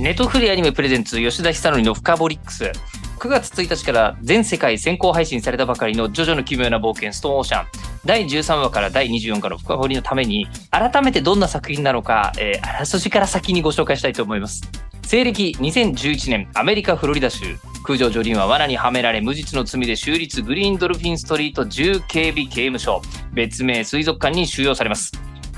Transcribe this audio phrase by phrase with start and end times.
[0.00, 2.72] ネトフリアニメプレゼンツ吉田久典の深掘りックス。
[3.18, 7.66] 9月1日から全世界先行配信されたばかりのジョジョの奇妙な冒険ストーンオーシャン。
[8.06, 14.62] 第13話から第24話の深掘りのために改めてどんな作品なのか、えー、あらすじから先にご紹介したいと思います。
[15.04, 17.58] 西暦2011年アメリカフロリダ州。
[17.84, 23.02] 空城ジョリンは罠にはめられ無実の罪で州立グリーンドルフィンストリート重警備刑務所。
[23.34, 25.12] 別名水族館に収容されます。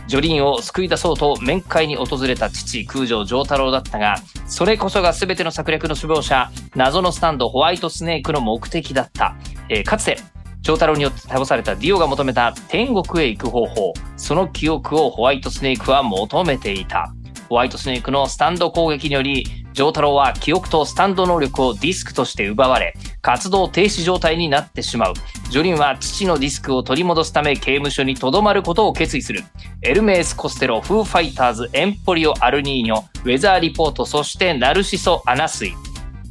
[0.07, 9.37] ジョリンを救い出そうと面会に訪れた父空城城太郎だったがそれこそが全ての策略の首謀者謎のスタンドホワイトスネークの目的だった、
[9.69, 10.19] えー、かつて
[10.63, 17.13] 長太郎によって倒されたディオが求めた天国へ行く方法その記憶をホワイトスネークは求めていた。
[17.53, 25.15] ホワイトスネークのスタンド攻撃により丈太郎は記憶とスタンド能力をディスクとして奪われ活動停止状態になってしまう。
[25.51, 29.45] ジョリンは父のディスクを取り戻すため刑務所にとどまることを決意する。
[29.83, 35.75] エルメース・コステロフーファイターズエンポリオ・アルニーニョウェザーリポートそしてナルシソ・アナスイ。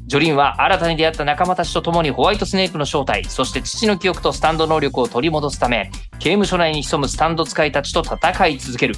[0.08, 8.96] ジョリンは新たに出会った仲間たちと共にホワイトスネークの正体、そして父の記憶とスタンド能力を取り戻すため、刑務所内に潜むスタンド使いたちと戦い続ける。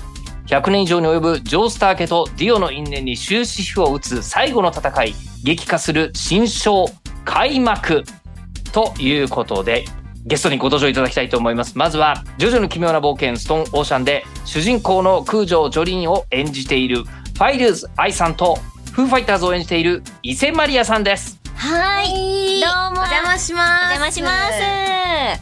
[0.48, 5.14] 100年以上に及ぶジョースター家とディオの因縁に終止符を打つ最後の戦い、
[5.44, 6.86] 激化する新章
[7.26, 8.04] 開幕
[8.72, 9.86] ということで、
[10.26, 11.78] ゲストにご登場いただきたいと思います。
[11.78, 18.58] まずは、ジョジョの奇妙な冒険ストーンオーシャンで主人公の空城ジョリンを演じているファイルズ愛さんと
[18.94, 21.40] フーファイターズを演じている伊勢マリアさんです。
[21.56, 24.02] はい、どうもお邪魔します。
[24.02, 24.30] お邪魔しま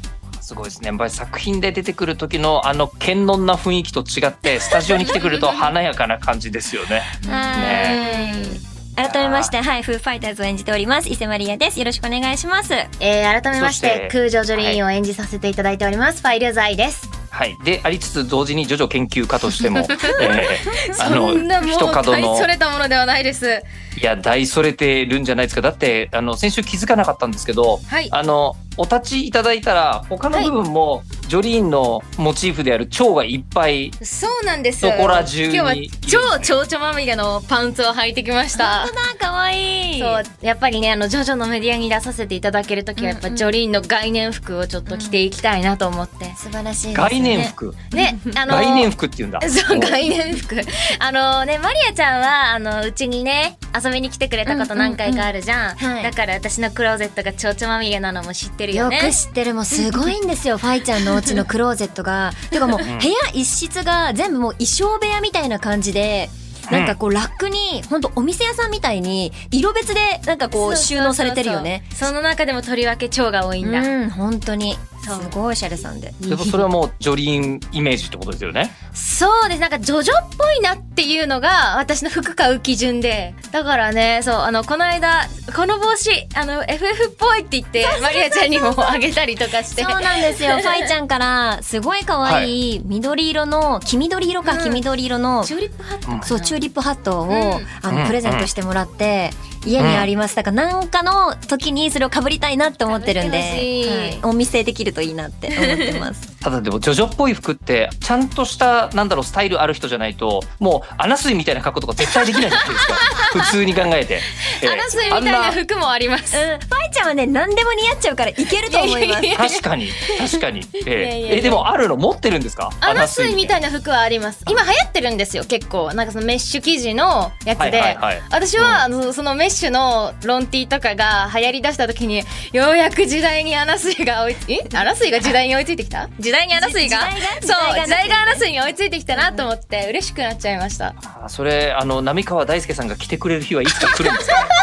[0.01, 0.10] す。
[0.51, 7.03] すごいですねやっぱり作品で出てくる時のあの堅能な雰囲気と違って スタジオに来てくると華やかな感じですよね。
[7.25, 8.61] ね
[8.97, 11.79] 改めまして、はい、フーファイターズを演じております、伊勢マリアです。
[11.79, 12.73] よろしくお願いします。
[12.99, 17.09] えー、改めまして、空城ジョリーンを演じさせていただいております、はい、ファイルザイです。
[17.29, 19.79] はい、でありつつ同時にジョジョ研究家としても、
[20.19, 21.33] えー、あの
[21.65, 23.63] 一角のそれたものではないです。
[24.01, 25.61] いや大それてるんじゃないですか。
[25.61, 31.21] だってあの先週気づかなかったんですけど、はい、あのお立ちいただいたら他の部分も、はい。
[31.31, 34.81] ジョリーンのモチーフである蝶がいっぱいそうなんです。
[34.81, 38.81] そこら中に今日は超蝶々まみれのパンツを履いてきました。
[38.81, 39.99] 本当だかわいい。
[40.01, 47.73] そうやっぱりねあのジョジョのメディアに出させていただける時はやっぱ、ジョリーンの概念服をちょっと着ていきたいなと思って、うん、素晴らしい、ね、概念服。
[47.93, 49.39] ねあの概念服って言うんだ。
[49.47, 50.59] そう概念服。
[50.99, 55.77] あのねマリアちゃんはあのうちにね遊びに来てくれたこと何回かあるじゃん。
[55.77, 58.97] うんうんうん、だから私のクローゼットが蝶々まみれなのも知ってるよね。
[58.97, 59.53] よく知ってる。
[59.53, 60.57] もうすごいんですよ。
[60.59, 62.33] ファイちゃんのお家のクローゼットトが。
[62.49, 62.97] てかもう部屋
[63.33, 66.29] 一室が全部もう衣装部屋みたいな感じで
[66.69, 71.83] なんかこうラックに本当お店屋さんみたいに色別でなんかこう収納されてるよね。
[71.93, 73.79] その中でもとりわけ蝶が多いんだ。
[73.79, 76.13] うん本当にすごいおしゃれさんで。
[76.21, 78.71] でもそれはもうジョリーンイメージってことですよね？
[78.93, 79.61] そうです。
[79.61, 83.33] なんかジョジョっぽいなっていうのが私の服買う基準で。
[83.51, 89.83] だからねそうあのこの間この帽子あの FF っぽいって言ってマリアちゃんにもあげたりとかして。
[89.83, 90.57] そうなんですよ。
[90.61, 96.25] ファイちゃんからすごい可愛い緑色の黄緑色か、黄緑色のチューリップハット。
[96.27, 99.31] そうチューリップハットを、あのプレゼントしてもらって、
[99.65, 100.35] 家にあります。
[100.35, 106.30] だからなんかの時にそれをかぶりたいなって思ってるんで、はい、お見せできるといいなって思ってます。
[106.41, 112.93] ただでもジョジョっぽい服ってちゃんとしたなんだろうスタイルある人じゃないともう穴水みたいな格好とか絶対できないじゃないですか。
[113.41, 114.19] 普通に考えて。
[114.61, 116.35] えー、穴水みたいな服もあります。
[116.35, 116.57] うん、ファ
[116.89, 119.21] イちゃんはね何でも似合っちゃうからいけると思います。
[119.37, 120.61] 確かに確かに。
[120.85, 122.71] えー、えでもあるの持ってるんですか？
[122.81, 124.43] 穴水みたいな服はあります。
[124.49, 134.59] 今流行ってるんですよ結構なんかそのメッシュ生地のやつで、はいはいはい、私は、うん、そのメッシュのロンティーとかが流行りだした時にようやく時代に穴水が追いえ？
[134.77, 136.09] 穴水が時代に追いついてきた？
[136.19, 136.99] 時代に穴水が。
[137.41, 140.95] そう時代が穴水に追いついてきたなと思って嬉しくなっちゃいました。
[141.23, 144.35] あそれあの浪川大輔さんが来てくれる日はいつか来るんですか、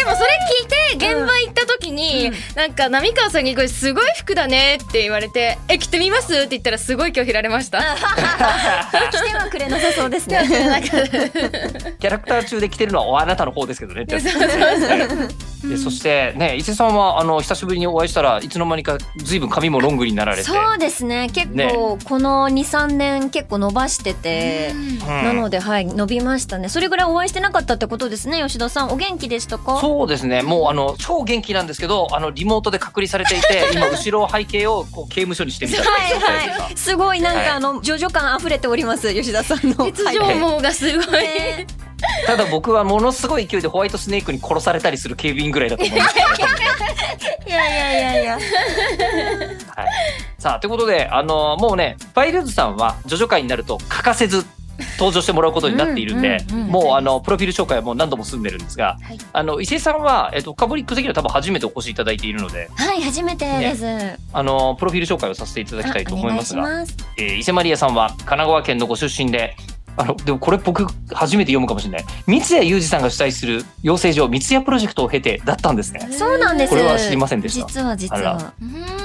[0.00, 0.28] でもそれ
[0.62, 7.80] 聞いて現場行った時に、うん、なんか浪川さんにこれすごい服だねって言われて「え着てみます?」って言ったらすごい拒否られました。
[7.80, 7.90] 来
[9.30, 10.40] てはくれなさそうですね。
[12.00, 14.06] キャラクター中で着てるのはあなたの方ですけどね。
[14.08, 20.44] そうそうそうでそしてね伊勢さんはあの久しぶりにお会いしたらいつの間にかずいぶん髪もロングになられて。
[20.44, 21.28] そうですね。
[21.34, 24.98] 結構この23年結構伸ばしてて、うん。
[24.98, 26.70] なのではい伸びましたね。
[26.70, 28.90] それぐらいお会いしてなかったってことですね吉田さん。
[28.90, 29.78] お元気でしたか？
[29.90, 30.42] そうですね。
[30.42, 36.76] もうあの超元気なんですけどあのリモートで隔離されていて 今後ろ背景をこう刑務所にしてみたいなはいはい。
[36.76, 39.84] すごいなんか、はいあのジョジョ感溢れております吉田さんの。
[39.86, 41.66] 鉄条網がすごい、ね
[42.26, 46.16] ただ僕はものすごい勢いでホワイトスネークに殺されたりする警備員ぐらいだと思うんです
[47.46, 48.34] いやいやいやいや。
[48.34, 48.42] はい、
[50.38, 54.46] さあということであのもうねファイルズさんはジョジョ界になると欠かせず
[54.98, 59.18] 登場してもらうことになっているんで、もうあのプロフィール紹介はもう何度も済んでるんですが、はい。
[59.32, 63.84] あの伊勢さんは、えっと、カボリック的には多分初めてお越しいただいているのではい初めてです、
[64.32, 66.82] あのプロフィール紹介をさせていただきたいと思いますが
[67.16, 69.56] えー伊勢マリアさんは神奈川県のご出身で
[69.96, 72.04] あのでもこれ僕初めて読むかもしれない。
[72.26, 76.08] 三谷裕二さんが主催する養成所三谷プロジェクトを経てだったんですね。
[76.10, 76.70] そうなんです。
[76.70, 77.66] これは知りませんでした。
[77.66, 78.52] 実は実あは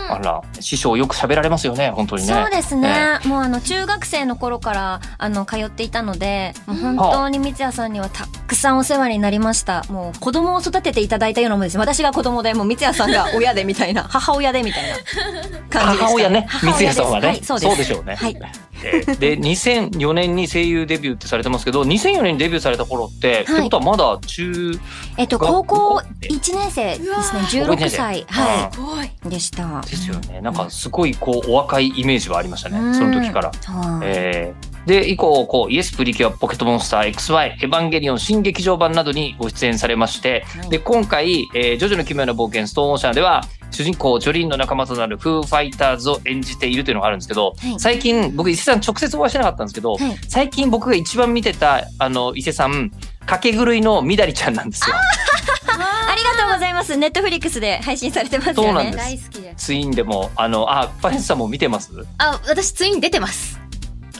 [0.10, 0.42] あら。
[0.60, 2.34] 師匠よく喋られますよね本当にね。
[2.34, 9.84] そうですね、もうあの中学生の頃からあの通っていたのでもう本当に三谷さんにはたくさんお世話になりました。
[9.90, 11.78] もう子供を育てていただいたようなもんです。
[11.78, 15.80] 私が子供でもう三谷さんが親でみたいな母親でみたいな感じでした。
[15.80, 16.48] 母親ね。
[16.62, 18.16] 三谷さんはね、はい、そうでしょうね。
[18.16, 18.38] はい
[18.84, 24.80] えーで 2004年に声優デビューってされてますけど2004年にデビューされた頃って、ってことはまだ中
[25.18, 27.08] えっとが高校高1年生ですね。
[27.08, 28.26] うわ16高校歳。
[28.30, 29.30] はすごいい。
[29.30, 29.82] でした。
[29.82, 30.42] ですよね。
[30.42, 32.96] なんかすごいこうお若いイメージはありましたね、うん。
[32.96, 33.50] その時から。
[33.50, 34.06] はい。
[34.06, 47.80] えーで、以降、こう、イエスプリキュア、ポケットモンスター XY、エヴァンゲリオン新劇場版などにご出演されまして、はいで、今回、えージョジョの奇妙な冒険、ストーンオーシャンでは、主人公、ジョリーンの仲間となるフーファイターズを演じているというのがあるんですけど、はい。
[47.80, 50.18] 最近、僕、伊勢さん直接お会いしてなかったんですけど、はい。
[50.30, 52.92] 最近僕が一番見てた、あの、伊勢さん、
[53.26, 54.96] かけ狂いのみだりちゃんなんですよ。
[54.96, 55.02] あ
[56.16, 56.96] りがとうございます。
[56.96, 58.64] ネットフリックスで配信されてますよね。
[58.64, 58.98] そうなんです。
[58.98, 61.92] 大好きですツインでも、あの、あ、ファインさんも見てます？
[62.20, 63.55] あ私ツイン出てます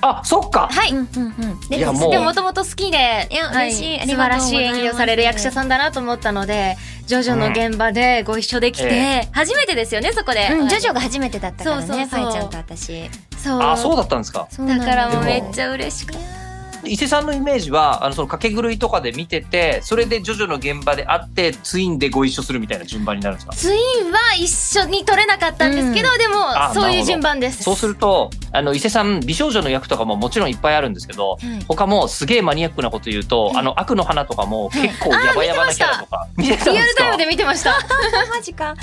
[0.08, 0.68] あ、そっか。
[0.72, 1.60] はい、うんうんうん。
[1.68, 2.12] でいやもう。
[2.12, 4.00] でもともと好きで、いやはい嬉しい。
[4.00, 4.52] あり素がとうございます。
[4.52, 4.78] 晴らしい。
[4.78, 10.48] 演技をされる役者さんだなと思ったので、ジョジョの現場でご一緒できて、え初めてですよね、そこで。
[10.52, 12.20] うん、ジョジョが初めてだったからねそうそうそう。
[12.22, 13.10] ファイちゃんと私。
[13.38, 13.62] そう。
[13.62, 14.48] あ、そうだったんですか。
[14.52, 16.45] そうなんですだからもうめっちゃ嬉しくて。
[16.88, 23.54] 伊勢さんのイメージはあのその掛け狂いとかで見ててそれでジョジョの現場で会ってツインでご一緒するみたいな順番になるんですか？
[23.54, 26.82] ツインは一緒に撮れなかったんですけど、でもあなるほど。
[26.82, 27.64] そういう順番です。
[27.64, 31.64] そうするとあの伊勢さん美少女の役とかももちろんいっぱいあるんですけど、はい。
[31.68, 36.72] 他もすげえマニアックなこと言うと、あの悪の花とかも結構ヤバヤバなキャラとか見てたんですか？
[36.72, 37.76] リアルタイムで見てました。
[38.30, 38.76] マジか。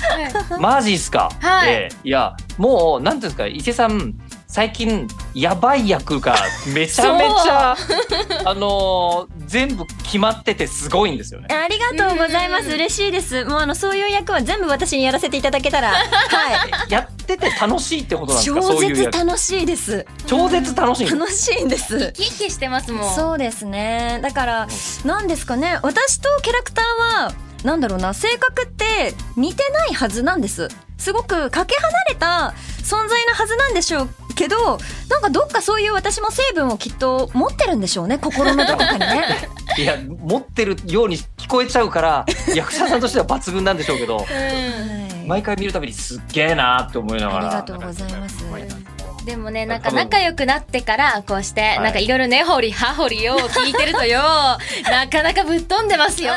[0.59, 1.73] マジっすか、はい。
[1.73, 1.95] ええ。
[2.03, 3.47] いやもうなんていうんですか？
[3.47, 4.13] 伊勢さん
[4.53, 6.35] 最近やばい役が
[6.75, 7.75] めちゃめちゃ
[8.45, 11.47] あのー全部決まっててすごいんですよね。
[11.49, 12.67] ありがとうございます。
[12.67, 12.73] うん。
[12.73, 13.45] 嬉しいです。
[13.45, 15.89] もうあのそういう役は全部私にやらせていただけたら。
[15.89, 16.91] はい。
[16.91, 18.61] やってて楽しいってことなんですか？
[18.61, 20.05] 超そういう役絶楽しいです。
[20.27, 21.09] 超絶楽しい。
[21.09, 22.11] 楽しいんです。
[22.13, 23.15] キッキしてますもん。
[23.15, 24.19] そうですね。
[24.21, 24.67] だから
[25.03, 25.79] 何ですかね。
[25.81, 27.33] 私とキャラクターは
[27.63, 28.13] なんだろうな。
[28.13, 30.69] 性格って似てないはずなんです。
[30.97, 32.53] すごくかけ離れた
[32.83, 34.77] 存在なはずなんでしょうけど
[35.09, 39.49] なんかどっかそういう私も成分をきっと持ってるんでしょうね心のどこかにね。
[39.77, 44.23] いや持ってるように聞こえちゃうから役者さんとしては抜群なんでしょうけど うん。
[44.23, 47.47] はい毎回見るたびにすっげえなーって思いながら。
[47.47, 48.43] ありがとうございます。
[49.25, 51.81] でもね、なんか仲良くなってから、こうして、い。
[51.81, 54.19] なんかいろいろ根掘り葉掘りを聞いてるとよ、
[54.91, 56.33] なかなかぶっ飛んでますよ。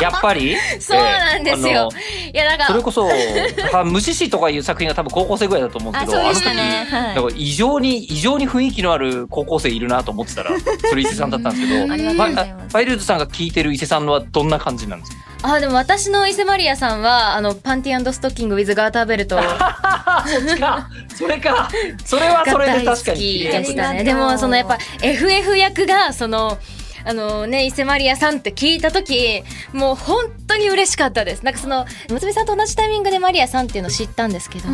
[0.00, 0.58] やっぱり？
[0.78, 1.88] そうなんですよ。
[1.94, 3.06] えいや、なんか、それこそ
[3.72, 10.50] は虫師とかいう作品が多分高校生ぐらいだと思うんですけどあの時なんか異常に異常に雰囲気のある高校生いるなと思ってたら
[10.88, 15.18] それ伊勢さんだったんですけどまあファイルズさんが聞いてる伊勢さんはどんな感じなんですか？
[15.54, 20.88] あ、でも私の伊勢マリアさんは、あの、パンティストッキング with ガーターベルトがそっちか。
[21.14, 21.68] それか。
[22.02, 23.18] それはそれで確かに。
[23.18, 24.04] きでしたね。
[24.04, 26.56] でも、そのやっぱ FF 役が、その、
[27.04, 29.42] あのね、伊勢マリアさんって聞いたとき、
[29.72, 31.44] もう本当に嬉しかったです。
[31.44, 34.68] なんかその、娘さんと同じタイミングでマリアさんっていうのを知ったんですけど、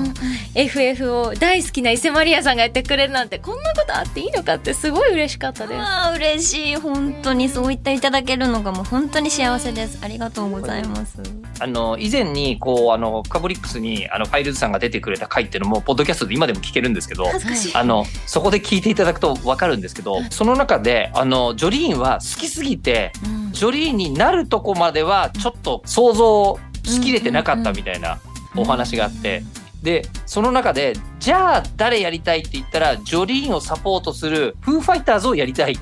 [0.54, 5.80] FF を大好きな伊勢マリアさんがやってくれるなんて、こんなことあっていいのかってすごい嬉しかったです。
[5.80, 11.18] あー嬉しい本当にそう言っていただけるのがもう本当に幸せですありがとうございます
[11.58, 17.74] あの以前にこうあのカブリックスにあのファイルズさんが出てくれた回っていうのもポッドキャストで今でも聞けるんですけど恥ずかしい。
[17.74, 23.52] あのそこで聞いていただくと分かるんですけどその中であのジョリーンは好きすぎてうん。
[23.52, 28.18] ジョリーンになるとこまではちょっと想像しきれてなかったみたいな
[28.56, 29.42] お話があって。
[29.82, 35.78] でその中でじゃあ誰やりたいって言ったらジョリーンをサポートするフーファイターズをやりたい。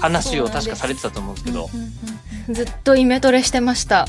[0.00, 1.70] 話を確かされてたと思うんですけど
[2.50, 4.06] ずっとイメトレしてました。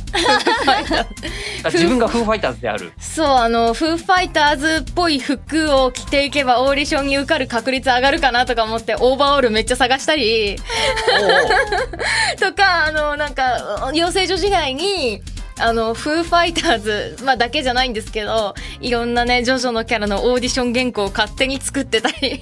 [1.64, 2.92] あ 自分がフーファイターズである。
[3.00, 10.58] そう、あの、フーファイターズっぽい服を着ていけばオーディションに受かる確率上がるかなとか思って、オーバーオールめっちゃ探したり、
[12.40, 15.22] とか、あの、なんか、養成所時代に、
[15.60, 22.42] あの、フーファイターズ、まあ、だけじゃないんですけど、いろんなね、ジョジョのキャラのオーディション原稿を勝手に作ってたり、オーディ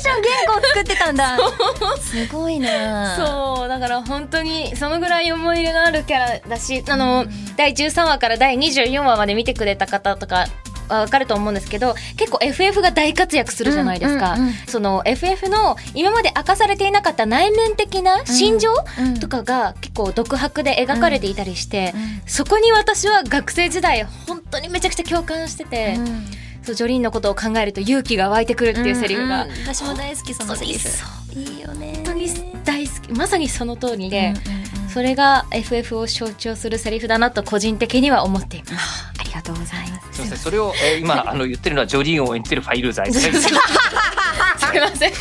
[0.00, 1.38] ション原稿作ってたんだ。
[2.00, 3.16] すごいな。
[3.16, 10.46] そう、だから本当に、そのぐらい思い入れのあるキャラだし、あの、第13話から第24話まで見てくれた方とか、
[10.88, 18.70] わかると思うんですけど結構 FF が大活躍するじゃないですか、うんうんうんその FF の今まで明かされていなかった内面的な心情
[19.00, 21.94] うんとかが結構独白で描かれていたりして、
[22.26, 26.26] そこに私は学生時代本当にめちゃくちゃ共感してて、うん。
[26.62, 29.56] そうジョリーンのことを考えると勇気が湧いてくるっていうセリフが、うんうん。
[29.62, 30.88] 私も大好きそのセリフ。
[30.88, 31.94] そいいよね。
[31.96, 32.28] 本当に
[32.64, 33.12] 大好き。
[33.12, 34.88] まさにその通りで、うんうんうん。
[34.88, 39.11] それが FF を象徴するセリフだなと個人的には思っています。
[39.32, 40.12] ありがとうございます。
[40.12, 43.20] すみません、それを、えー今あの言ってるのはジョリーンを演じてるファイルーザーです。
[43.42, 45.12] すいません。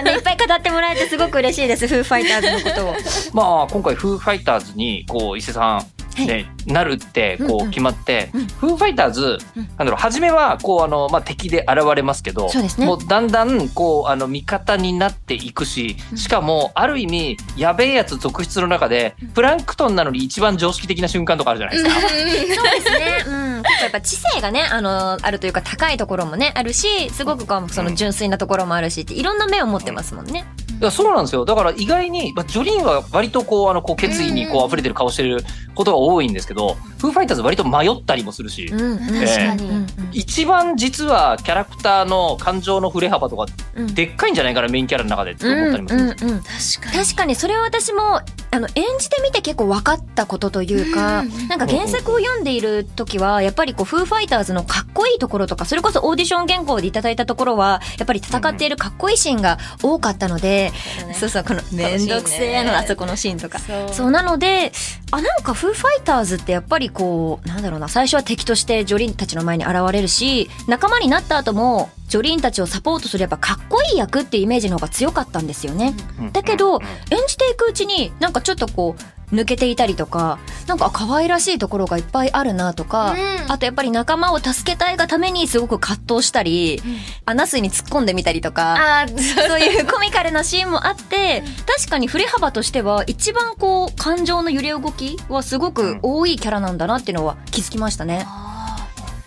[0.00, 1.88] あのいっぱい語ってもらえてすごく嬉しいです。
[1.88, 2.94] フーファイターズのことを。
[3.34, 5.86] まあ今回フーファイターズにこう伊勢さん
[6.24, 7.66] ね、なるってこうんうん。
[7.68, 8.46] う決まって、うん。
[8.46, 9.62] フーファイターズ、うん。
[9.62, 12.86] なんだろう初めはこうあのまあ敵で現れますけど、ね。
[12.86, 22.00] もうだんだんこうあの味方になっていくし、しかもある意味やべえやつ続出の中でプランクトンなのに一番常識的な瞬間とかあるじゃないですか。
[22.00, 23.24] そうですね。
[23.26, 23.55] うん。
[23.82, 30.44] やっぱ知性がね、あの、あるというか高いところもね、あるし、すごくこう、その純粋なところもあるしって、いろんな面を持ってますもんね。
[30.80, 31.46] いやそうなんですよ。
[31.46, 35.42] だから意外に、まあ、ジョリーンは割とこうあのこう決意にこう溢れてる顔してる
[35.74, 38.98] ことが多いんですけど、フーファイターズ割と迷ったりもするし、うん、うん。
[38.98, 39.64] 確かに。
[39.64, 39.76] うん。
[39.76, 43.94] うん一番実はキャラクターの感情の振れ幅とかうん。
[43.94, 46.28] でっかいんじゃないかなメインキャラの中でって思ったりもするんですよ。
[46.28, 46.44] うんうんうん。
[46.44, 48.20] 確か確かにそれは私も
[48.56, 51.48] あの演じてみて結構分かったことというか、うん。
[51.48, 60.72] なんか原作を読んでいる時はやっぱりこうフーファイターズのかっこいいところとかそれこそオーディション原稿でいただいたところはやっぱり戦っているかっこいいシーンが多かったので、
[61.12, 63.58] そうそうこのめんどくせえのあそこのシーンとか。
[63.92, 64.10] そう。
[64.10, 64.72] なので
[65.10, 75.94] あなんかフーファイターズってやっぱりこうなんだろうな最初は敵としてジョリーンたちの前に現れるし仲間になった後もジョリーンたちをサポートするやっぱかっこいい役っていうイメージの方が強かったんですよね。
[76.20, 76.32] うん。
[76.32, 76.82] だけどうん。
[76.82, 83.16] 演じていくうちになんかちょっとこう抜けていたりとかなんか可愛らしいところがいっぱいあるなとか、う
[83.48, 83.52] ん。
[83.52, 86.80] あとやっぱり仲間を助けたいがためにすごく葛藤したり、
[87.24, 89.06] 穴水に突っ込んでみたりとか。
[89.48, 98.26] そういうコミカルなシーンもあって、 確かに振れ幅としては一番こう感情の揺れ動きはすごく多いキャラなんだなっていうのは気づきましたね。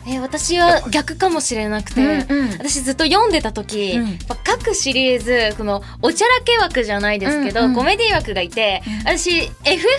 [0.07, 2.49] えー私は逆かもしれなくて、うんうん。
[2.51, 4.17] 私ずっと読んでた時、うん。
[4.43, 9.53] 各シリーズこのおちゃらけ枠じゃないですけど、うんうんコメディ枠がいて、私 FF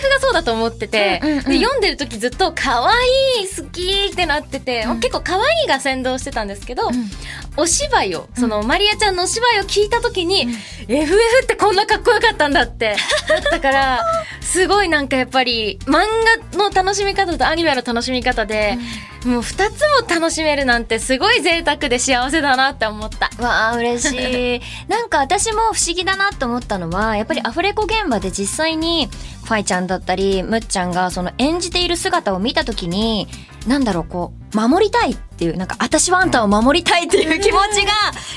[0.09, 1.43] がそうだと思ってて、うんうんうん。
[1.45, 2.93] で読んでる時ずっと可愛
[3.43, 4.99] い好きってなってて、うん。
[4.99, 6.89] 結構可愛いが先導してたんですけど、
[7.57, 10.47] お芝居をそのマリアちゃんのお芝居を聞いた時に、
[10.87, 12.95] FF ってこんなかっこよかったんだって
[13.51, 14.01] だから
[14.41, 16.03] すごいなんかやっぱり漫
[16.51, 18.77] 画の楽しみ方とアニメの楽しみ方で、
[19.25, 23.29] もう2つも楽しめるなんてすごい贅沢で幸せだなって思った。
[23.43, 24.61] わあ嬉しい。
[24.87, 29.07] なんか私も不思議だなと思ったのはやっぱりアフレコ現場で実際に
[29.43, 33.27] ファイちゃんだったりムッちゃんがその演じている姿を見た時に
[33.67, 37.91] なんだろうこう守りたいっていうなんか私はあんたを守りたいっていう気持ちが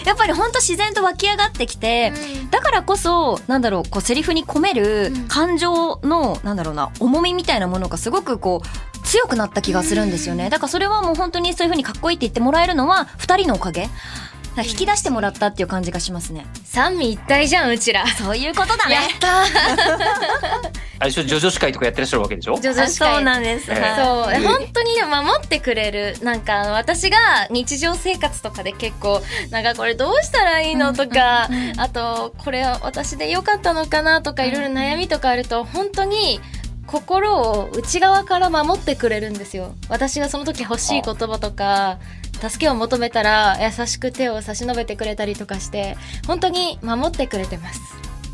[0.07, 2.13] やっぱりほんと自然と湧き上がってきて、
[2.51, 10.51] だからこそなんだろうこうセリフに込める感情のなんだろうな重みみたいなものがすごくこう強くなった気がするんですよね。
[10.51, 13.83] だからそれはもう本当にそういう風にかっこいいって言ってもらえるのは二人のおかげ。
[13.83, 16.47] だから引き出してもらったっていう感じがしますね。
[16.65, 18.05] 三味一体じゃんうちら。
[18.09, 18.95] そういうことだね。
[18.95, 19.43] やった
[21.01, 22.55] あれでしょジョジョ司会とかやってらっしゃるわけでしょ？
[22.55, 23.81] ー女あそうなんでです、ええ。
[23.81, 24.49] はいそう。
[24.59, 27.19] 本当に守ってくれるなんか私が
[27.51, 36.41] 日常生活とかで結構なんかこれどうしたらいいのとかあとこれは私で良かったのかなとかいろいろ悩みとかあると本当に
[36.87, 39.75] 心を内側から守ってくれるんですよ。
[39.89, 41.99] 私がその時欲しい言葉とか
[42.41, 47.81] 助けを求めたら優しく手を差し伸べてくれたりとかして本当に守ってくれてます。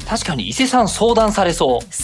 [0.08, 1.94] 確かに伊勢さん相談されそう。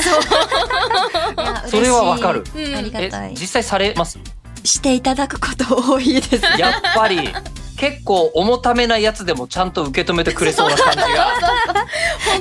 [1.68, 2.74] そ れはわかる嬉しい。
[2.76, 4.18] ありがえたい実際されます？
[4.64, 6.44] していただくこと多いです。
[6.60, 7.30] やっぱり
[7.76, 11.06] 結構重ためなやつでもちゃんと受け止めてくれそうな感じが。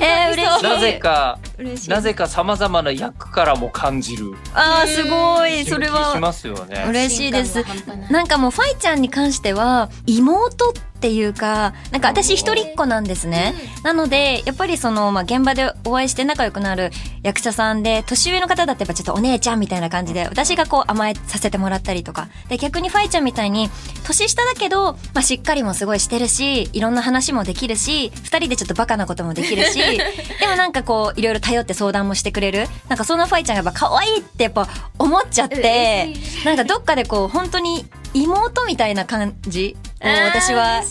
[0.00, 0.62] えー、嬉しい。
[0.62, 1.90] なぜか嬉しい。
[1.90, 4.34] なぜかさまざまな役からも感じる。
[4.54, 5.64] ああ、すごい。
[5.64, 6.84] それ気しはますよね。
[6.88, 7.64] 嬉しいです。
[8.10, 8.22] な。
[8.22, 16.90] んかもうファイちゃんに関しては妹っていうかなんか私一人っ子なんですね、なのでやっぱりその、まあ、現場でお会いして仲良くなる
[17.22, 22.28] 役者さんで年上の方だってやっぱちょっとお姉ちゃんみたいな感じで私がこう甘えさせてもらったりとか。
[22.48, 23.68] で逆にファイちゃんみたいに
[24.04, 32.66] 年下だけど、まあ、しっかりもすごいしてるしいろんな話もできるし二人でちょっとバカなこともできるし でもなんかこういろいろ頼って相談もしてくれる？
[32.88, 40.82] なんかそんなファイちゃんがやっぱ可愛いってやっぱ思っちゃって嬉なんかどっかでこう本当に妹みたいな感じを私は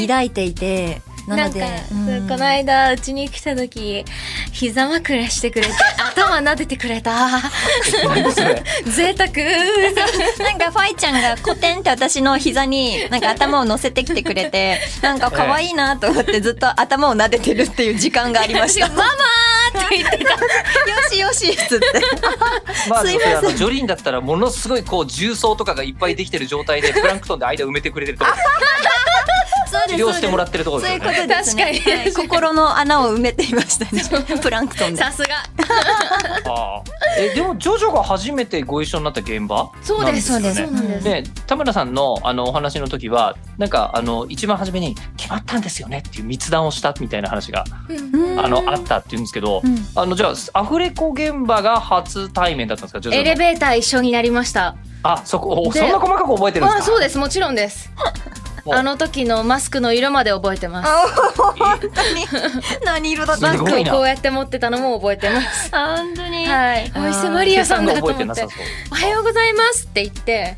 [0.00, 2.28] 抱いていてなのでなんか、うん。
[2.28, 4.04] この間うちに来た時
[4.52, 7.28] 膝枕してくれて頭撫でてくれた。
[8.88, 9.28] 贅沢。
[10.38, 18.88] なんかファイちゃんがコテンって私の膝になんか頭を乗せてきてくれてなんか可愛いなと思ってずっと頭を撫でてるっていう時間がありました。
[18.88, 19.02] ママ
[19.90, 20.32] 言ってた。
[20.32, 20.38] よ
[21.10, 21.50] しよし。
[21.52, 21.86] っつって。
[22.88, 23.38] まあ、すいません。
[23.38, 28.30] あのジョリーンだったらものすごいこう重曹とかがいっぱいできてる状態でプランクトンで間埋めてくれてるとこ。
[28.30, 28.40] そ う
[29.88, 31.28] 治療してもらってるところそういうですよね。
[31.28, 31.64] ことですね。
[31.72, 31.98] 確かに。
[31.98, 32.12] はい。
[32.12, 34.02] 心の穴を埋めていましたね。
[34.40, 35.02] プランクトンで。
[35.02, 35.36] さすが。
[36.52, 36.82] ああ。
[37.18, 39.70] えでもジョジョが初めてご一緒になった現場？
[39.82, 40.60] そうですそうです。
[40.60, 41.04] なんです。
[41.04, 48.40] で田村さんのあのお話の時はなんかあの一番初めに「決まったんですよね」っていう密談をしたみたいな話がうん。
[48.40, 49.86] あのあったっていうんですけど、うん。
[49.94, 53.00] あのじゃあアフレコ現場が初対面だったんですか？
[53.00, 53.26] ジョジョの。
[53.28, 54.76] エレベーター一緒になりました。
[55.02, 56.82] あそこそんな細かく覚えてるんですか？
[56.82, 57.18] あそうです。
[57.18, 57.90] もちろんです
[58.74, 60.90] あの時のマスクの色まで覚えてます。
[61.36, 62.26] 本当に。
[62.84, 65.70] 何色だったマスクをこうやって持ってたのも覚えてます。
[65.70, 66.46] 本当に。
[66.46, 66.92] はい。
[66.96, 68.46] お伊勢マリアさんだと思って。
[68.90, 70.56] おはようございますって言って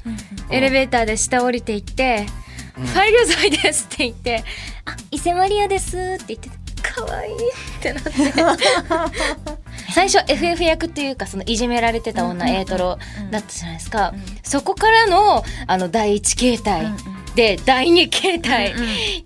[0.50, 2.26] エレベーターで下降りていって
[2.78, 2.86] うん。
[2.86, 4.44] ファイル剤ですって言って
[4.84, 6.50] あ伊勢マリアですって言って
[6.82, 7.38] 可愛いっ
[7.80, 8.10] てなって。
[9.92, 12.98] 最初 FF 役っていうかそのいじめられてた女 A トロ
[13.30, 14.14] だったじゃないですか。
[14.42, 16.86] そこからのあの第一形態
[17.34, 18.74] で第二形態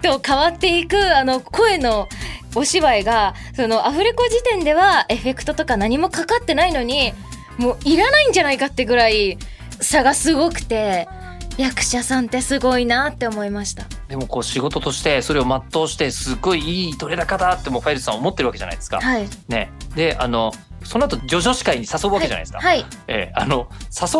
[0.02, 2.08] と変わっていくあの声の
[2.54, 7.12] お芝居がそのアフレコ時点ではエフェクトとか何もかかってないのに
[7.58, 9.38] もういらないんじゃないかってぐらい
[9.80, 11.08] 差がすごくて
[11.56, 13.84] 役者さんってすごいなって思いました。
[14.08, 19.00] でもこう仕事としてそれを全うしてすごいいい撮れ高だってもうファイルさん思ってるわけじゃないですか。
[19.00, 19.28] はい。
[19.48, 20.52] ね、であの
[20.84, 22.60] その後ジョジョ司会に誘うわけじゃないですか。
[22.60, 22.84] はい。
[23.08, 23.68] ええあの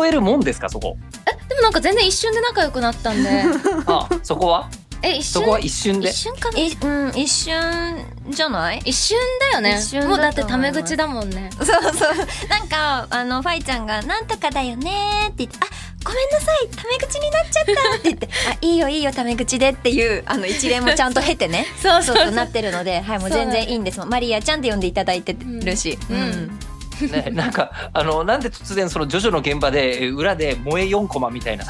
[0.01, 0.97] 誘えるもんですかそこ。
[1.47, 3.43] でもなんか全然一瞬で仲良くなったんで。
[3.87, 4.69] あそこは？
[5.07, 5.33] え、一瞬？
[5.33, 6.09] そこは一瞬で。
[6.09, 6.15] 一。
[6.15, 6.59] 瞬かな？
[6.59, 8.81] いうん一瞬じゃない？
[8.85, 9.17] 一瞬
[9.51, 9.77] だよね。
[9.79, 11.49] 一瞬だともうだってタメ口だもんね。
[11.57, 12.47] そうそう。
[12.49, 14.91] なんかあのファイちゃんがなんとかだよね
[15.27, 15.67] って言ってあ
[16.03, 21.65] ごめんなさいタメ口になっちゃったって言ってあいいよいいよタメ口でっていうあの一連もちゃんと経てね。
[21.81, 22.15] そうそう。
[22.15, 23.99] そうそうなってるのではいもう全然いいんです。
[24.05, 26.17] マリアちゃんって呼んでいただいてるし、うん。
[26.17, 26.59] うん
[27.01, 31.65] ね、 なんかあのなんで突然そのジョジョの現場でえ裏で萌え4コマみたいな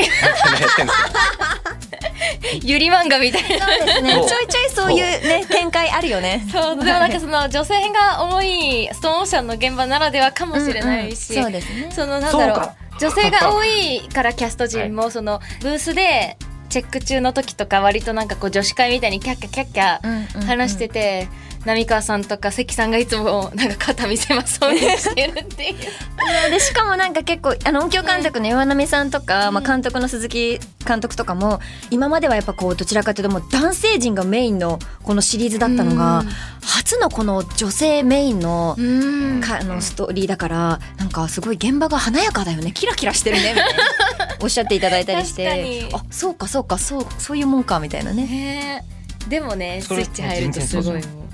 [2.62, 3.68] ゆり漫画みたいな。
[3.68, 4.14] そうですね。
[4.14, 6.46] ちょいちょいそういうね展開あるよね。
[6.52, 11.92] そう、でも なんかその女性が多いストーンオーシャンの現場ならではかもしれないし、うんうんそうですね。
[11.92, 16.38] そのなんだろう女性が多いからキャスト陣もそのブースで
[16.70, 21.28] チェック中の時とか割となんかこう女子会みたいにキャッキャキャッキャ話してて、
[21.65, 25.75] 浪川さんとか関さんがいつもなんか肩見せますそうにしてるっていう。
[26.49, 36.30] でしかもなんか結構あの音響監督の岩波さんとか、まあ、監督の鈴木監督とかも今まではやっぱこうどちらかというともう男性陣がメインのこのシリーズだったのが、うん。
[36.62, 39.41] 初のこの女性メインの,、うん。
[39.41, 42.71] かあのストーリーだからなんかすごい現場が華やかだよね。
[42.71, 44.36] キラキラしてるねみたいな。
[44.41, 45.89] おっしゃっていただいたりして。
[45.93, 48.84] あそうかそうかそうそういうもんかみたいなね。
[49.28, 51.25] でもねスイッチ入るとすごいも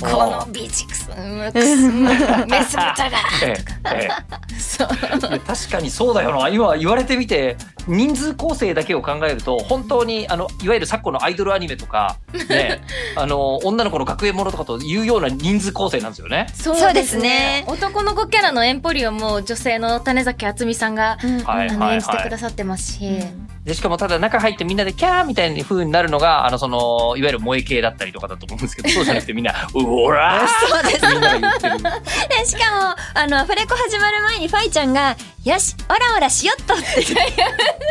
[0.00, 0.06] こ
[0.46, 2.02] のビーチクスムクスム
[2.46, 3.54] メス豚が え
[3.94, 4.08] え
[4.54, 5.06] えそうえ。
[5.06, 6.48] いや確かにそうだよな。
[6.50, 12.18] 今言われてみて人数構成だけを考えると本当にあのいわゆる昨今のアイドルアニメとか、
[12.48, 12.82] ね、
[13.16, 16.46] あの女の子の学園ものとかというような人数構成なんですよね。
[16.54, 17.64] そうですね。
[17.66, 21.44] 男の子キャラのエンポリオも女性の種崎敦美さんが、うん。
[21.44, 23.18] はいあの演じてくださってますし、
[23.64, 31.78] でしかもただ中入ってみんなでキャーみたいな風になるのがあのそのいわゆる萌え系だったりとかだと思うんですけどそうじゃなくてみんな「うおらー!」そうですってみんなが言ってる。
[32.28, 36.84] でしかもあのアフレコ始まる前にファイちゃんが「よしオラオラしよっと」っ て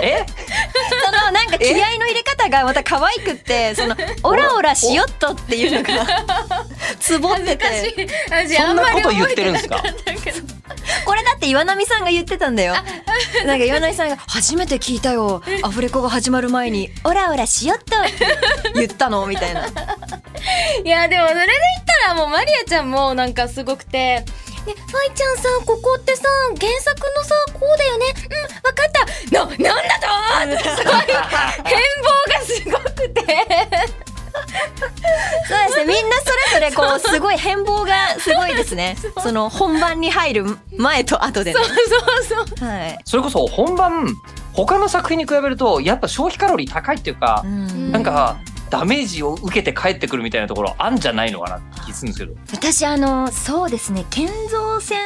[0.02, 0.26] え？
[0.89, 6.08] そのなんか気合の入れ方がまた可愛くってその「オラオラしよっと」っていうのが
[7.00, 8.10] ツボってて。
[8.30, 9.84] 私そんなこと言ってるんですか
[11.06, 12.74] これだって岩波さんが言ってたんだよ。
[13.46, 15.44] なんか岩波さんが「初めて聞いたよ。
[15.62, 17.96] アフレコが始まる前にオラオラしよっと」
[18.74, 19.68] 言ったのみたいな。
[20.84, 24.26] いやでもそれで言ったらもうマリアちゃんもなんかすごくて
[24.65, 26.23] ね、ファイちゃんさ、ここってさ、
[26.60, 28.06] 原作のさ、こうだよね。
[28.15, 29.06] うん、わかった。
[29.32, 30.08] な、なんだと
[30.43, 31.06] ってすごい、
[31.65, 33.23] 変貌がすごくて。
[35.47, 41.76] そうですねみんなそれぞれこうすごい変貌がすごいですね その本番に入る前と後でねそう
[42.36, 42.67] そうそう。
[42.67, 44.08] はいそれこそ本番
[44.54, 48.38] 他の作品に比べるとやっぱ消費カロリー高いっていうか、うんなんか
[48.74, 52.36] ダメージを受けて帰ってくるみたいなところあんじゃないのかなって気するんですけど。
[52.52, 54.98] 私あのそうですね建造船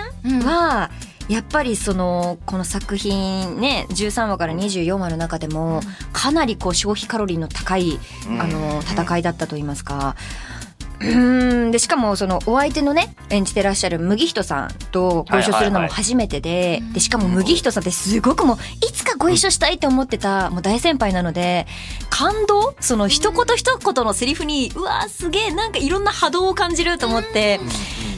[0.41, 0.89] は、
[1.27, 5.81] やっぱりそのこの作品ね13話から24話の中でも
[6.13, 7.99] かなりこう消費カロリーの高い
[8.29, 10.15] うんあの戦いだったと言いますか。
[10.56, 11.71] うーん。
[11.71, 18.57] でしかもそのお相手のね演じてらっしゃる麦人さんとご一緒するのも初めてで,、でしかも麦人さんってすごくもう
[18.87, 21.67] いつかご一緒したいって思ってたもう大先輩なので
[22.09, 22.75] 感動？
[22.79, 27.59] その一言一言のセリフにうわーすげえなんかいろんな波動を感じると思って、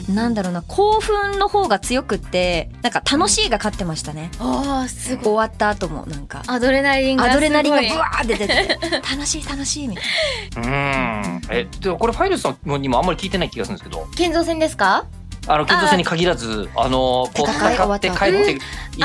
[0.08, 5.24] なんだろうな興奮の方が強くってなんか楽しいが勝ってましたね、ああ、すごい。
[5.24, 7.32] 終わった後もなんかアドレナリンがすごい。
[7.32, 8.78] アドレナリンがブワーって出てて
[9.10, 10.04] 楽しい楽しいみたい
[10.56, 11.40] うん。
[11.50, 15.04] え、でこれファイルさんにもあんまり聞いてない気がするんですけど、建造船ですか？
[15.46, 18.58] あの建造船に限らず、あのこう戦った戦って帰って、うん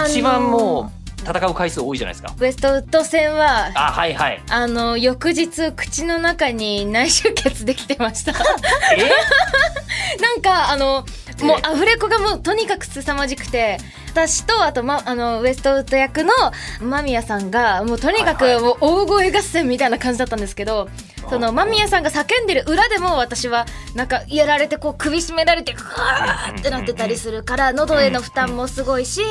[0.05, 2.33] 一番もう戦う回数多いじゃないですか。
[2.37, 4.41] ウエストウッド船は、あ、はいはい。
[4.49, 8.33] あの、翌日、口の中に内出血できてました。
[8.95, 9.09] え、
[10.21, 11.05] なんか、あの、
[11.41, 13.77] もうえアフレコがもうとにかく凄まじくて、
[14.09, 16.31] 私と、あと、ま、あの、ウエストウッド役の
[16.81, 20.89] 間宮さんが、もうとにかくもう大声合戦みたいな感じだったんですけど、
[21.29, 29.21] その間宮さんが叫んでる裏でも私は、なんかやられてこう首絞められて、ふわーってなってたりするから、喉への負担もすごいし、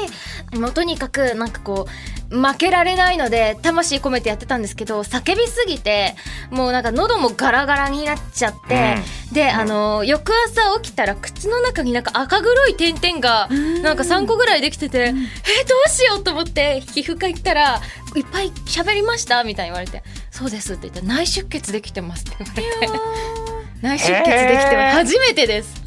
[0.53, 1.91] もうとにかくなんかこう、
[2.31, 6.17] 負けられないので、魂込めてやってたんですけど、叫びすぎて、
[6.51, 8.97] もうなんか喉もガラガラになっちゃって、
[9.33, 13.49] で、あの、翌朝起きたら口の中になんか赤黒い点々が、
[13.83, 15.17] なんか3個ぐらいできてて、え、ど
[15.87, 17.81] うしようと思って、皮膚科行ったら、
[18.17, 22.37] いっぱい喋りましたみたいに言われて、そうですって言ったら、内出血できてますって
[22.81, 22.99] 言われ
[23.49, 23.54] て。
[23.85, 24.97] 内出血できてへーます。
[24.97, 25.85] 初めてです。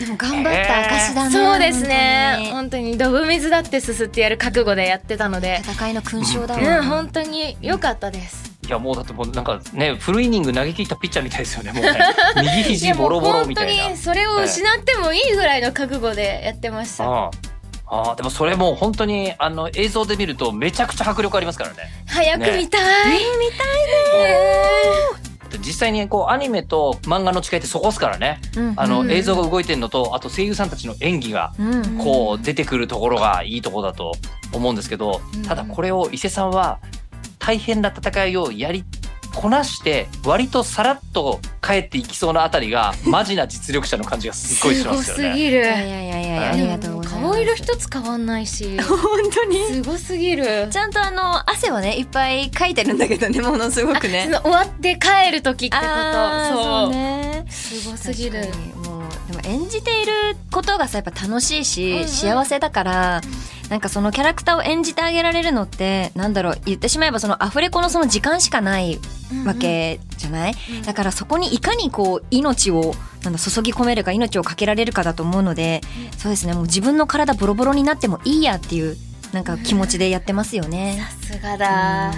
[0.00, 2.36] でも頑張った証だね、そうですね。
[2.50, 8.52] 本本当に、ドブ水だってすすってやる覚悟でやってたので戦いの勲章だわ、うん、本当に良かったです。
[8.64, 11.98] いやもうだってもうなんかねフルイニング投げ切ったピッチャーみたいですよねもうね
[12.36, 17.04] 右い肘やもうボロボロみたいな本当にそれを失ってもいいぐらいの覚悟でやってました。
[17.04, 17.30] あ
[18.12, 21.76] あでもそれもう本当にあの映像で見るとめちゃくちゃ迫力ありますからね
[22.06, 22.60] 早く見たい。
[22.60, 22.82] 見たい
[25.58, 28.40] 実際にこうアニメと漫画の違いってそこっすからね。
[28.56, 29.10] うんあの、うん。
[29.10, 31.98] 映像が動いてるのとあと声優さんたちの演技がうん。
[31.98, 34.12] こう出てくるところがいいところだと
[34.52, 35.42] 思うんですけど、うん。
[35.42, 36.78] ただこれを伊勢さんは
[37.38, 38.84] 大変な戦いをやり
[39.34, 45.22] こなして割とさらっと帰っていきそうなあたりが マジな実力者の感じがすっごいしますよね。
[45.22, 45.58] すごすぎる。
[45.58, 48.98] いやいやいやいやありがとうございます顔色一つ変わんないし、本
[49.34, 50.68] 当にすごすぎる。
[50.70, 55.88] ちゃんとあの汗はねいっぱいかいてるんだけどね ものすごくね終わって帰る時ってこと。
[55.88, 56.64] そう。
[56.64, 58.48] そうねすごすぎる。
[58.76, 60.12] もうでも演じている
[60.50, 63.20] ことがさやっぱ楽しいし、うんうん幸せだから
[63.68, 68.98] なんかそのキャラクターを演じてあげられるのってなんだろう言ってしまえばそのアフレコのその時間しかない
[69.44, 70.82] わけじゃない、うん。
[70.82, 75.80] だからそこにいかにこう命をなんだ注ぎ込めるか命をかけられるかだと思うので、
[76.18, 76.54] そうですね。
[76.54, 78.96] もう自分の体ボロボロになってもいいやっていう
[79.32, 81.04] なんか気持ちでやってますよね。
[81.28, 82.12] さすがだ。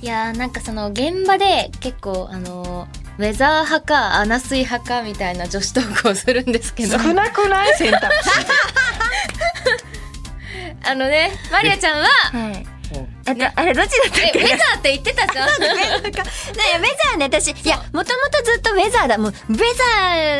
[0.00, 2.86] いやーなんかその現場で結構あの
[3.16, 6.98] ウェザー派かアナ水派かみたいな女子トークをするんですけど。
[6.98, 7.74] 少なくない？
[7.78, 8.30] 選択肢。
[10.86, 12.66] あのねマリアちゃんははい。
[13.26, 14.38] えっと、あれどっちだったっけ？
[14.38, 15.48] えウェザーって言ってたじゃん。
[15.48, 16.08] ウェザーか。
[16.08, 19.18] ねウェザーね、私、いや、もともとずっとウェザーだ。
[19.18, 19.62] もう、ウェザ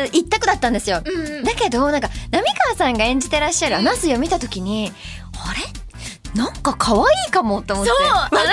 [0.05, 1.01] ー一択だったんですよ。
[1.03, 1.43] うんうん。
[1.43, 4.91] だけど、なんか、浪川さんが演じてらっしゃるアナスイを見たときに、
[5.33, 6.39] あれ？
[6.39, 7.91] なんか可愛いかもって思って。
[7.91, 8.49] そうわかる？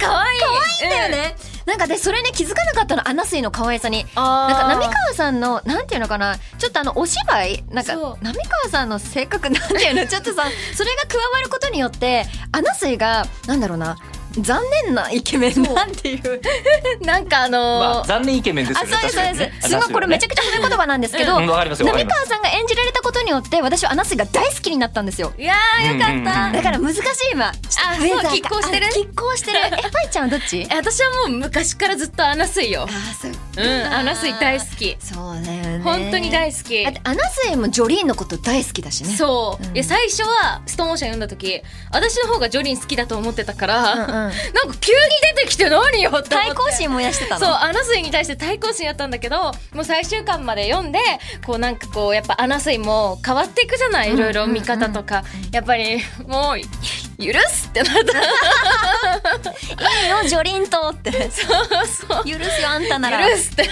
[0.00, 0.40] 可愛い。
[0.40, 0.48] 可
[0.86, 1.36] 愛いんだよね。
[1.66, 4.06] なんかで、それね、気づかなかったの、アナスイの可愛さに。
[4.14, 8.34] ななんか、浪川さんの、なんていうのかな、ちょっとあの、お芝居なんか、浪川
[8.70, 13.96] さんの性格、なんていうの、 ちょっとさ、それが加わることによって、アナスイが、なんだろうな、
[14.38, 16.40] 残念なイケメンなんていう。
[17.06, 18.96] なんかあのーまあ残念イケメンですあ、よね。
[18.96, 19.38] そうです、そうです。
[19.38, 19.52] ね。
[19.60, 25.32] すごいこれめちゃくちゃ褒め言葉なんですけど、浪川さんが演じられたことによって、私はアナスイが大好きになったんですよ。
[25.38, 27.02] いやーよかった、うんうんうんだから難しい。
[27.32, 27.48] 今。
[27.48, 28.86] あそう拮抗してる？
[28.86, 29.58] あ拮抗してる。
[29.66, 30.66] え、ファイちゃんはどっち？
[30.70, 32.88] え私はもう昔からずっとアナスイよ。
[32.88, 34.96] あ、そっうんアナスイ大好き。
[35.00, 35.80] そうだよね。
[35.84, 36.82] 本当に大好き。
[36.82, 39.14] だってアナスイもジョリーンのこと大好きだしね。
[39.16, 39.74] そう、うん。
[39.74, 41.62] いや最初はストーンオーシャン読んだ時
[41.92, 44.08] 私の方がジョリーン好きだと思ってたから、うんうん。
[44.08, 44.32] なんか
[44.80, 44.98] 急に
[45.36, 46.30] 出てきて何よって思って。
[46.30, 47.46] 対抗心燃やしてたの？
[47.46, 50.98] そうアナスイに対して対抗心やったんだけどもう最終巻まで読んで
[51.46, 52.93] こうなんかこうやっぱアナスイも
[53.24, 58.00] 変わっていくじゃないいろいろ見方とか、やっぱりもう許すってなった。
[58.20, 60.88] いいよジョリーンと。
[60.90, 61.12] って。
[61.30, 62.24] そうそう。
[62.24, 63.28] 許すよあんたなら。
[63.28, 63.68] 許すって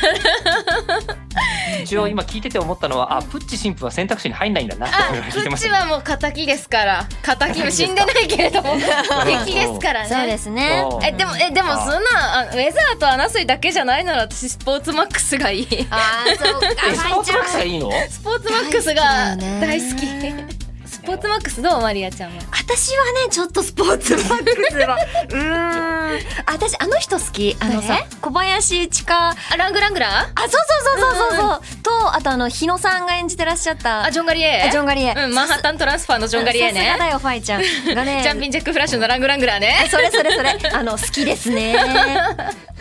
[1.83, 4.87] 一応今聞いてて思ったのは、あ、プッチ神父は選択肢に入んないんだな。
[5.33, 7.07] プッチはもう敵ですから。
[7.49, 8.77] 敵も死んでないけれども
[9.47, 10.09] 敵ですからね。
[10.09, 10.85] そうですね。
[11.03, 11.79] えでもえでもあ。
[11.79, 15.87] そんなあウェザーとアナスイだけじゃないなら私スポーツマックスがいい。
[15.91, 16.61] あーそう
[16.95, 17.91] スポーツマックスがいいの？
[18.09, 20.62] スポーツマックスが大好き
[21.03, 22.43] スポーツマックスどうマリアちゃんは？
[22.53, 24.97] 私はねちょっとスポーツマックスは。
[25.31, 26.21] うーん。
[26.47, 27.57] 私あの人好き。
[27.59, 28.05] あのさ誰？
[28.21, 29.31] 小林千佳。
[29.31, 31.39] ああラングラングラーそうそうそうそうそう。
[31.39, 34.05] そうとあとあの日野さんが演じてらっしゃった。
[34.05, 37.63] あジョンガリエあジョンガリエうんマンハッタントランスファーのジョンガリエさすがねだよファイちゃん
[37.97, 41.75] がねジャンピンジャックフラッシュのラングラングラーねそれそれそれあの好きですね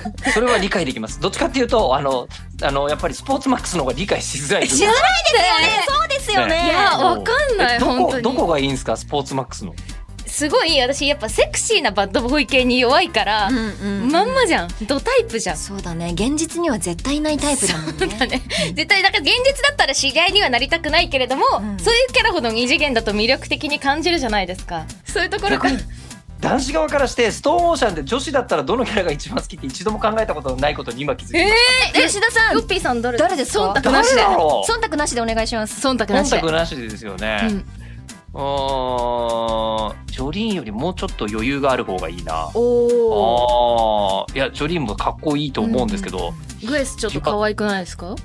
[0.33, 1.19] それは理解できます。
[1.19, 2.27] どっちかっていうと、あの、
[2.61, 4.67] あの、やっぱりスポーツマックスの方が理解しづらい。
[4.67, 5.85] 知らないですよね。
[5.87, 6.65] そうですよね。
[6.65, 8.23] いやわかんないえどこ、本当に。
[8.23, 9.73] どこがいいんですか、スポーツマックスの。
[10.31, 14.69] すごい私やっぱセクシーなバッドボーイ系に弱いから、うんうんまんまじゃん。
[14.87, 15.57] ドタイプじゃん。
[15.57, 16.11] そうだね。
[16.13, 18.07] 現実には絶対ないタイプだもんね。
[18.17, 18.41] だね。
[18.73, 21.77] 絶対だから現実だったら知り合いにはなりたくないけれども、うん。
[21.77, 24.85] そういうキャラほど二次元だと魅力的に感じるじゃないですか。
[25.05, 25.83] そういうところが逆に
[26.41, 31.45] 男子側からして、ストーンオーシャンで女子だったらどのキャラが一番好きって一度も考えたことのないことに今気づきまし
[31.95, 33.73] え吉田さんヨッピーさん誰誰ですか？
[33.73, 34.71] 忖度なしで誰だろう？
[34.71, 35.21] 忖度なしで。
[35.21, 35.87] お願いします。
[35.87, 36.37] 忖度なしで。
[36.37, 37.41] 忖度なしでですよね。
[37.43, 37.63] うん。
[40.07, 42.49] ジョリーンよりもうちょっと余裕がある方がいいな。
[42.55, 46.33] おああ、いや、ジョリーンもかっこいいと思うんですけど、
[46.65, 48.15] グエスちょっと可愛くないですか？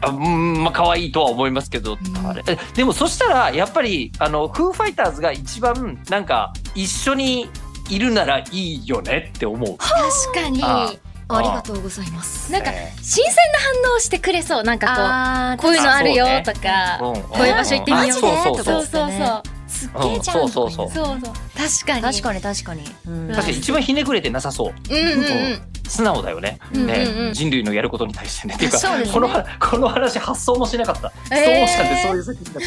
[0.00, 2.42] あうん、まあ、可愛いとは思いますけど、んあれ。
[2.46, 7.48] えでもそしたら、やっぱり、あの、フーファイターズが一番、なんか、一緒に
[7.88, 9.76] いるならいいよねって思う。
[9.78, 10.62] 確かに。
[10.62, 10.92] あ
[11.28, 11.42] あ。
[11.42, 12.50] りがとうございます。
[12.52, 13.58] なんかね新鮮な
[13.90, 14.62] 反応してくれそう。
[14.62, 19.12] なんかあこうこういうのあるよとかうんこういう場所行ってみようマジでそうそうそうそうそう。
[19.12, 21.06] そうすっげえじゃんうんそうそうそう。
[21.06, 21.34] そうそう。
[21.54, 22.02] 確かに。
[22.02, 23.28] 確かに確かに、うん。
[23.28, 24.72] 確かに一番ひねくれてなさそう。
[24.90, 25.20] うんうん。
[25.20, 26.58] うん素直だよね。
[26.72, 28.54] うんうんね、うん人類のやることに対してね。
[28.54, 29.28] っていうか、ねこの
[29.60, 31.10] この話発想もしなかった。
[31.24, 32.62] ストーンオーシャンってそういう作品だっ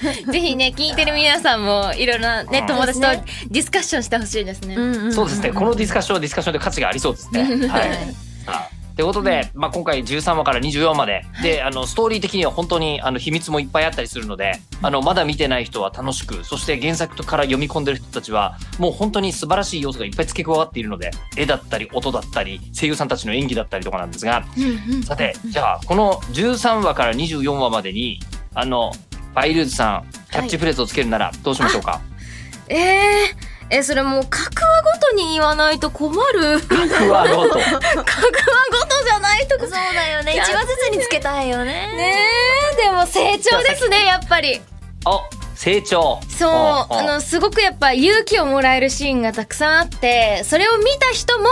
[0.00, 0.30] た。
[0.30, 3.08] えぜひね聞いてる皆さんもいろいろなねうん友達と
[3.48, 4.76] ディスカッションしてほしいですね。
[4.76, 5.52] うんうんえそうですね。
[5.52, 7.68] このディスカッションはディスカッションで価値がありそうですね。
[7.68, 8.16] はい。
[8.96, 24.46] ということで、まあ、今回13話から24話まで、で、あの、ストーリー的には本当に、あの、秘密もいっぱいあったりするので、あの、まだ見てない人は楽しく、そして原作から読み込んでる人たちは、もう本当に素晴らしい要素がいっぱい付け加わっているので、絵だったり、音だったり、声優さんたちの演技だったりとかなんですが、
[25.04, 28.20] さて、じゃあ、この13話から24話までに、
[28.54, 32.00] あの、ファイルーズさん、キャッチフレーズをつけるなら、どうしましょうか、
[32.68, 36.60] えー、えそれもう各話ごとに言わないと困る。
[36.60, 37.54] 各話うわ、ノート。
[37.54, 37.60] ごと
[39.04, 40.32] じゃないとそうだよね。
[40.36, 41.64] 一話ずつにつけたいよね。
[41.64, 42.14] ね
[42.74, 44.60] えでも成長ですねやっぱり。
[45.04, 45.20] お、
[45.56, 46.20] 成長。
[46.28, 46.50] そう。
[46.94, 51.46] あのすごくやっぱ勇気をもらえるシーンがたくさんあってそれを見た人も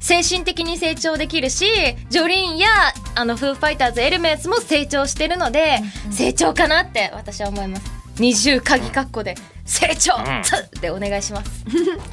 [0.00, 1.66] 精神的に成長できるし
[2.08, 2.68] ジョリーンや
[3.14, 5.80] あのフーファイターズエルメスも成長してるので、
[6.10, 7.82] 成長かなって私は思います。
[8.18, 9.34] 二重鍵括弧で
[9.70, 10.42] 成長、ん。
[10.42, 11.64] つでお願いします。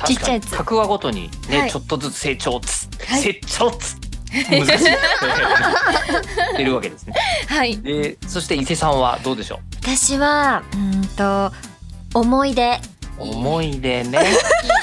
[0.05, 0.51] ちっちゃいやつ。
[0.51, 1.71] 各話ごとにね、はい。
[1.71, 3.21] ちょっとずつ成長つ、はい。
[3.21, 3.95] 成長つ
[4.49, 4.97] 難しい。
[6.57, 7.13] 出るわけですね
[7.47, 7.77] はい。
[7.81, 11.51] でそして伊勢さんはどうでしょ私はうんと
[12.13, 12.79] 思い出。
[13.19, 14.19] う思い出ね。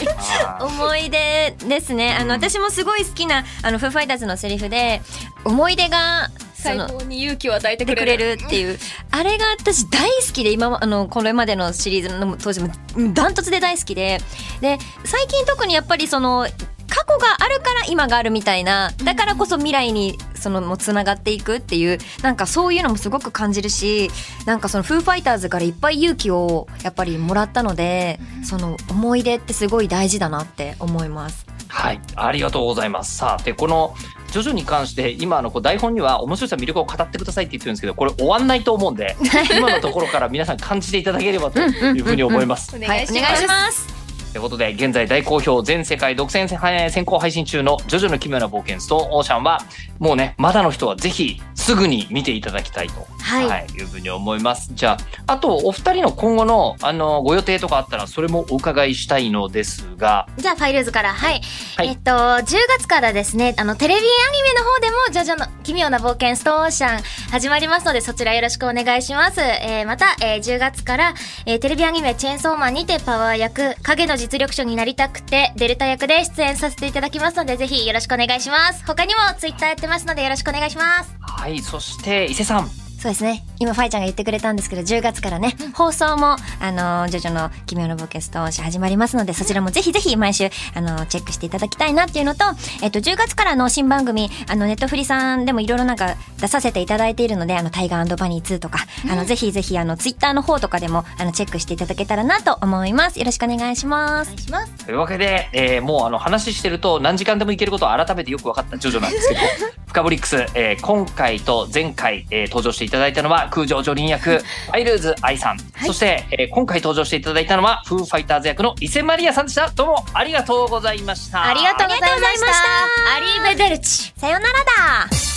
[0.60, 2.16] 思い出ですね。
[2.18, 5.00] あの私もすごい好きなあのフーファイターズのセリフで
[5.44, 6.30] 思い出が
[6.64, 8.78] 最高に勇気を与えててくくれるっていう。
[9.10, 14.20] あれが私大好きで今もあのこれまでのシリーズの当時もうんダントツで大好きで。
[14.60, 16.46] で最近特にやっぱりその
[16.88, 18.92] 過去があるから今があるみたいな。
[19.04, 21.98] だからこそ未来にそのもつながっていくっていう。
[22.22, 24.10] なんかそういうのもすごく感じるし
[24.46, 31.53] なんかそのフーファイターズからいっぱい勇気をやっぱりもらったのでその思い出ってすごい大事だなって思います。
[31.74, 32.00] はい。
[32.14, 33.16] ありがとうございます。
[33.16, 33.94] さあでこの
[34.30, 39.16] ジョジョに関して今あのこう台本には面白さ魅力を語ってくださいって言ってるんですけどこれ終わんないと思うんで
[39.58, 42.76] 今のところから皆さん感じていただければというふうに思います。
[42.76, 43.94] おはい、願いします,、お願いします。
[44.32, 46.48] ということで、現在大好評、全世界独占
[46.90, 49.60] 先行配信中のジョジョの奇妙な冒険ストーンオーシャンは、
[50.00, 53.48] もうね、まだの人はぜひすぐに見ていただきたいとはい。
[53.48, 54.70] はい、いうふうに思います。
[54.74, 61.14] じゃあ、あと、お二人の今後の、あの、ご予定とかあったら、それもお伺いしたいのですが、じゃあファイルーズから。
[61.14, 61.40] はい、
[61.76, 61.88] はい。
[61.88, 71.14] えっと10月からですねあのテレビアニメの方でも「ジョジョの奇妙な冒険ストーンオーシャン」始まりますのでそちらよろしくお願いします、えーまた、えー10月から、
[71.46, 78.84] えーテレビアニメ「チェーンソーマン」にてパワー役影の実力者になりたくてデルタ役で出演させていただきますのでぜひよろしくお願いします。
[78.86, 81.14] 他にもツイッターやってますのでよろしくお願いします。
[81.20, 82.83] はい、そして、伊勢さん。
[83.04, 83.44] そうですね。
[83.58, 92.46] 今、ファイちゃんが言ってくれたんですけど、10月からね、放送も、あの、ジョジョの奇妙な冒険ストーン始まりますので、そちらもぜひぜひ毎週、あの、チェックしていただきたいなっていうのと、
[92.82, 98.78] えっと、10月からの新番組、あの、ネットフリさんでもいろいろなんか出させていただいているので、あの、タイガーバニー2とか、
[99.10, 103.18] あの、ぜひぜひ、あの、ツイッターの方とかでも、あの、チェックしていただけたらなと思います。
[103.18, 104.34] よろしくお願いしますお願。
[104.36, 109.40] いしますというわけで、えーもうあの話してると何時間でもいけることを改めてよく分かったジョジョなんですけど、
[109.86, 119.68] フカボリックス、えー今回と前回、えー登場していただいたのは空城ジョリン役、 ファイルーズ愛さん、そして、えー今回登場していただいたのはフーファイターズ役の伊勢マリアさんでした。
[119.70, 121.44] どうもありがとうございました。
[121.44, 122.14] ありがとうございました。
[122.14, 125.34] ありがとうございましたアリーベデルチさよならだ。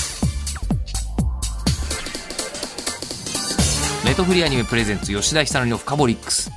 [4.04, 6.50] ネットフリーアニメプレゼンツ吉田久典のフカボリックス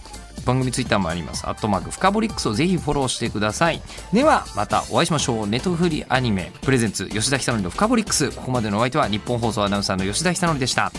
[0.45, 1.47] 番組ツイッターもあります。
[1.47, 3.83] アットマークフカボリックスをぜひフォローしてください。
[4.13, 5.47] ではまたお会いしましょう。
[5.47, 8.31] ネットフリーアニメプレゼンツ吉田久典のフカボリックス。
[8.31, 10.93] ここまでのお相手は日本放送アナウンサーの吉田久典でした。